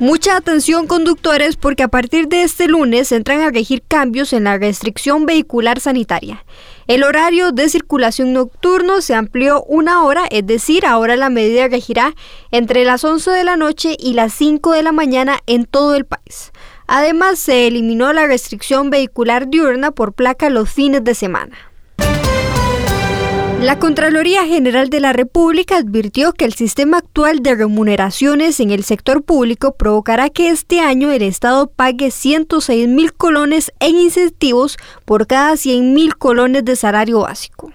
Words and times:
Mucha 0.00 0.36
atención 0.36 0.86
conductores 0.86 1.56
porque 1.56 1.82
a 1.82 1.88
partir 1.88 2.28
de 2.28 2.44
este 2.44 2.68
lunes 2.68 3.10
entran 3.10 3.40
a 3.40 3.50
regir 3.50 3.82
cambios 3.82 4.32
en 4.32 4.44
la 4.44 4.56
restricción 4.56 5.26
vehicular 5.26 5.80
sanitaria. 5.80 6.44
El 6.86 7.02
horario 7.02 7.50
de 7.50 7.68
circulación 7.68 8.32
nocturno 8.32 9.00
se 9.00 9.16
amplió 9.16 9.64
una 9.64 10.04
hora, 10.04 10.22
es 10.30 10.46
decir, 10.46 10.86
ahora 10.86 11.16
la 11.16 11.30
medida 11.30 11.66
regirá 11.66 12.14
entre 12.52 12.84
las 12.84 13.02
11 13.02 13.32
de 13.32 13.42
la 13.42 13.56
noche 13.56 13.96
y 13.98 14.12
las 14.12 14.32
5 14.34 14.70
de 14.70 14.84
la 14.84 14.92
mañana 14.92 15.40
en 15.46 15.64
todo 15.64 15.96
el 15.96 16.04
país. 16.04 16.52
Además, 16.86 17.40
se 17.40 17.66
eliminó 17.66 18.12
la 18.12 18.28
restricción 18.28 18.90
vehicular 18.90 19.48
diurna 19.48 19.90
por 19.90 20.12
placa 20.12 20.48
los 20.48 20.70
fines 20.70 21.02
de 21.02 21.16
semana. 21.16 21.67
La 23.60 23.80
Contraloría 23.80 24.46
General 24.46 24.88
de 24.88 25.00
la 25.00 25.12
República 25.12 25.78
advirtió 25.78 26.32
que 26.32 26.44
el 26.44 26.54
sistema 26.54 26.98
actual 26.98 27.40
de 27.40 27.56
remuneraciones 27.56 28.60
en 28.60 28.70
el 28.70 28.84
sector 28.84 29.24
público 29.24 29.74
provocará 29.74 30.30
que 30.30 30.50
este 30.50 30.78
año 30.78 31.10
el 31.10 31.22
Estado 31.22 31.66
pague 31.66 32.12
106 32.12 32.86
mil 32.86 33.12
colones 33.12 33.72
en 33.80 33.96
incentivos 33.96 34.76
por 35.04 35.26
cada 35.26 35.56
100 35.56 35.92
mil 35.92 36.16
colones 36.16 36.64
de 36.64 36.76
salario 36.76 37.22
básico. 37.22 37.72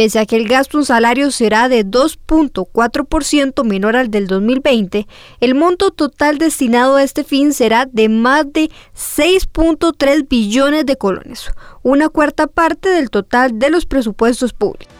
Pese 0.00 0.18
a 0.18 0.24
que 0.24 0.36
el 0.36 0.48
gasto 0.48 0.78
en 0.78 0.86
salario 0.86 1.30
será 1.30 1.68
de 1.68 1.84
2.4% 1.84 3.64
menor 3.64 3.96
al 3.96 4.10
del 4.10 4.28
2020, 4.28 5.06
el 5.40 5.54
monto 5.54 5.90
total 5.90 6.38
destinado 6.38 6.96
a 6.96 7.02
este 7.02 7.22
fin 7.22 7.52
será 7.52 7.84
de 7.84 8.08
más 8.08 8.50
de 8.50 8.70
6.3 8.96 10.26
billones 10.26 10.86
de 10.86 10.96
colones, 10.96 11.50
una 11.82 12.08
cuarta 12.08 12.46
parte 12.46 12.88
del 12.88 13.10
total 13.10 13.58
de 13.58 13.68
los 13.68 13.84
presupuestos 13.84 14.54
públicos. 14.54 14.99